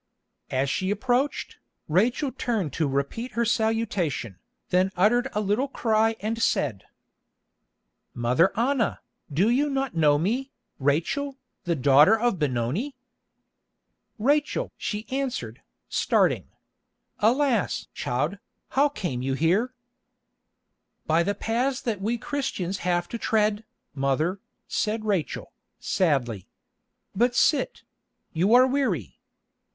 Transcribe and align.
As 0.49 0.67
she 0.67 0.89
approached, 0.89 1.57
Rachel 1.87 2.31
turned 2.31 2.73
to 2.73 2.87
repeat 2.87 3.33
her 3.33 3.45
salutation, 3.45 4.39
then 4.69 4.89
uttered 4.95 5.27
a 5.33 5.39
little 5.41 5.67
cry 5.67 6.15
and 6.21 6.41
said: 6.41 6.85
"Mother 8.15 8.51
Anna, 8.57 9.01
do 9.31 9.47
you 9.51 9.69
not 9.69 9.93
know 9.93 10.17
me, 10.17 10.51
Rachel, 10.79 11.37
the 11.65 11.75
daughter 11.75 12.19
of 12.19 12.39
Benoni?" 12.39 12.95
"Rachel!" 14.17 14.71
she 14.75 15.05
answered, 15.11 15.61
starting. 15.87 16.47
"Alas! 17.19 17.85
child, 17.93 18.39
how 18.69 18.89
came 18.89 19.21
you 19.21 19.35
here?" 19.35 19.75
"By 21.05 21.21
the 21.21 21.35
paths 21.35 21.79
that 21.79 22.01
we 22.01 22.17
Christians 22.17 22.79
have 22.79 23.07
to 23.09 23.19
tread, 23.19 23.65
mother," 23.93 24.39
said 24.67 25.05
Rachel, 25.05 25.53
sadly. 25.79 26.47
"But 27.15 27.35
sit; 27.35 27.83
you 28.33 28.55
are 28.55 28.65
weary. 28.65 29.19